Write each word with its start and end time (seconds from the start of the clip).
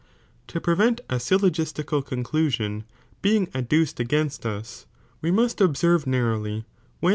* 0.25 0.47
To 0.47 0.59
prevent 0.59 0.99
a 1.11 1.17
syllogistical 1.19 2.03
conclusion 2.03 2.85
being 3.21 3.49
ad 3.49 3.49
i. 3.49 3.57
Rule 3.59 3.63
up™, 3.65 3.69
duced 3.69 3.99
against 3.99 4.45
us, 4.47 4.87
we 5.21 5.29
must 5.29 5.61
observe 5.61 6.07
narrowly 6.07 6.65
when 7.01 7.09
"'^"Ji'^Jf".. 7.09 7.09